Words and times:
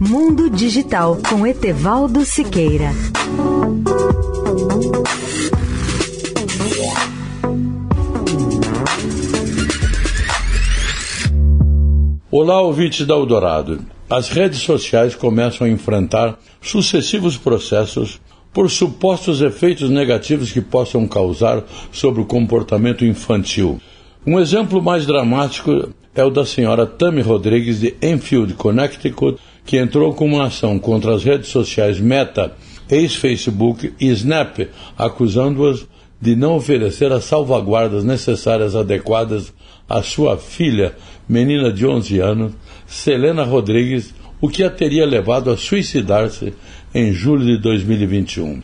Mundo 0.00 0.48
Digital 0.48 1.18
com 1.28 1.44
Etevaldo 1.44 2.24
Siqueira. 2.24 2.92
Olá, 12.30 12.62
ouvintes 12.62 13.04
da 13.04 13.14
Eldorado. 13.14 13.84
As 14.08 14.28
redes 14.28 14.60
sociais 14.60 15.16
começam 15.16 15.66
a 15.66 15.70
enfrentar 15.70 16.38
sucessivos 16.62 17.36
processos 17.36 18.20
por 18.52 18.70
supostos 18.70 19.40
efeitos 19.40 19.90
negativos 19.90 20.52
que 20.52 20.60
possam 20.60 21.08
causar 21.08 21.64
sobre 21.90 22.20
o 22.20 22.24
comportamento 22.24 23.04
infantil. 23.04 23.80
Um 24.30 24.38
exemplo 24.38 24.82
mais 24.82 25.06
dramático 25.06 25.88
é 26.14 26.22
o 26.22 26.28
da 26.28 26.44
senhora 26.44 26.84
Tammy 26.84 27.22
Rodrigues 27.22 27.80
de 27.80 27.94
Enfield, 28.02 28.52
Connecticut, 28.52 29.40
que 29.64 29.78
entrou 29.78 30.12
com 30.12 30.26
uma 30.26 30.48
ação 30.48 30.78
contra 30.78 31.14
as 31.14 31.24
redes 31.24 31.48
sociais 31.48 31.98
Meta, 31.98 32.52
ex-Facebook 32.90 33.94
e 33.98 34.08
Snap, 34.08 34.68
acusando-as 34.98 35.86
de 36.20 36.36
não 36.36 36.56
oferecer 36.56 37.10
as 37.10 37.24
salvaguardas 37.24 38.04
necessárias 38.04 38.76
adequadas 38.76 39.50
à 39.88 40.02
sua 40.02 40.36
filha, 40.36 40.94
menina 41.26 41.72
de 41.72 41.86
11 41.86 42.18
anos, 42.18 42.52
Selena 42.86 43.44
Rodrigues, 43.44 44.14
o 44.42 44.48
que 44.50 44.62
a 44.62 44.68
teria 44.68 45.06
levado 45.06 45.50
a 45.50 45.56
suicidar-se 45.56 46.52
em 46.94 47.14
julho 47.14 47.46
de 47.46 47.56
2021. 47.62 48.60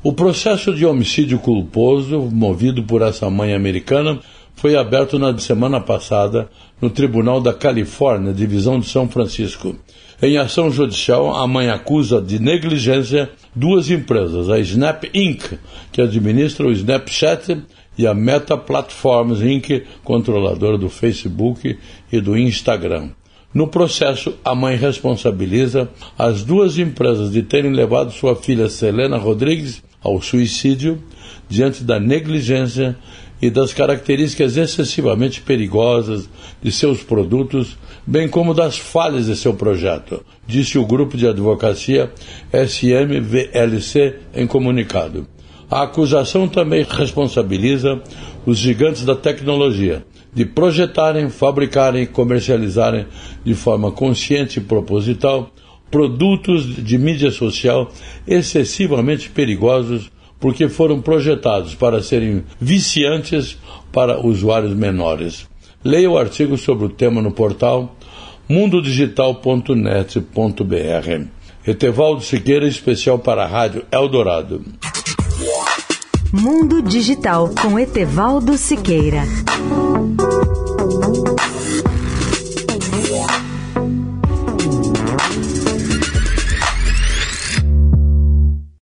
O 0.00 0.12
processo 0.12 0.72
de 0.72 0.86
homicídio 0.86 1.40
culposo, 1.40 2.20
movido 2.32 2.84
por 2.84 3.02
essa 3.02 3.28
mãe 3.28 3.52
americana, 3.52 4.20
foi 4.58 4.74
aberto 4.76 5.20
na 5.20 5.36
semana 5.38 5.80
passada 5.80 6.48
no 6.82 6.90
Tribunal 6.90 7.40
da 7.40 7.54
Califórnia, 7.54 8.32
divisão 8.32 8.80
de 8.80 8.88
São 8.88 9.08
Francisco. 9.08 9.76
Em 10.20 10.36
ação 10.36 10.68
judicial, 10.68 11.32
a 11.36 11.46
mãe 11.46 11.70
acusa 11.70 12.20
de 12.20 12.40
negligência 12.40 13.30
duas 13.54 13.88
empresas, 13.88 14.50
a 14.50 14.58
Snap 14.58 15.04
Inc., 15.14 15.56
que 15.92 16.02
administra 16.02 16.66
o 16.66 16.72
Snapchat, 16.72 17.62
e 17.96 18.04
a 18.04 18.12
Meta 18.12 18.56
Platforms 18.56 19.40
Inc., 19.42 19.84
controladora 20.02 20.76
do 20.76 20.88
Facebook 20.88 21.78
e 22.10 22.20
do 22.20 22.36
Instagram. 22.36 23.10
No 23.54 23.68
processo, 23.68 24.34
a 24.44 24.56
mãe 24.56 24.76
responsabiliza 24.76 25.88
as 26.18 26.42
duas 26.42 26.78
empresas 26.78 27.30
de 27.30 27.42
terem 27.42 27.72
levado 27.72 28.10
sua 28.10 28.34
filha 28.34 28.68
Selena 28.68 29.18
Rodrigues 29.18 29.84
ao 30.02 30.20
suicídio 30.20 31.00
diante 31.48 31.82
da 31.82 31.98
negligência 31.98 32.96
e 33.40 33.50
das 33.50 33.72
características 33.72 34.56
excessivamente 34.56 35.40
perigosas 35.40 36.28
de 36.62 36.72
seus 36.72 37.02
produtos, 37.02 37.76
bem 38.06 38.28
como 38.28 38.52
das 38.52 38.76
falhas 38.78 39.26
de 39.26 39.36
seu 39.36 39.54
projeto, 39.54 40.24
disse 40.46 40.78
o 40.78 40.86
grupo 40.86 41.16
de 41.16 41.26
advocacia 41.26 42.10
SMVLC 42.52 44.16
em 44.34 44.46
comunicado. 44.46 45.26
A 45.70 45.82
acusação 45.82 46.48
também 46.48 46.86
responsabiliza 46.88 48.00
os 48.46 48.58
gigantes 48.58 49.04
da 49.04 49.14
tecnologia 49.14 50.04
de 50.32 50.44
projetarem, 50.44 51.28
fabricarem 51.28 52.02
e 52.02 52.06
comercializarem 52.06 53.06
de 53.44 53.54
forma 53.54 53.92
consciente 53.92 54.58
e 54.58 54.62
proposital 54.62 55.50
produtos 55.90 56.64
de 56.84 56.98
mídia 56.98 57.30
social 57.30 57.90
excessivamente 58.26 59.30
perigosos 59.30 60.10
porque 60.40 60.68
foram 60.68 61.00
projetados 61.00 61.74
para 61.74 62.02
serem 62.02 62.44
viciantes 62.60 63.58
para 63.92 64.24
usuários 64.24 64.74
menores. 64.74 65.46
Leia 65.84 66.10
o 66.10 66.18
artigo 66.18 66.56
sobre 66.56 66.86
o 66.86 66.90
tema 66.90 67.22
no 67.22 67.30
portal 67.30 67.96
mundodigital.net.br. 68.48 71.26
Etevaldo 71.66 72.22
Siqueira, 72.22 72.66
especial 72.66 73.18
para 73.18 73.44
a 73.44 73.46
Rádio 73.46 73.84
Eldorado. 73.92 74.64
Mundo 76.32 76.82
Digital 76.82 77.50
com 77.60 77.78
Etevaldo 77.78 78.56
Siqueira. 78.56 79.24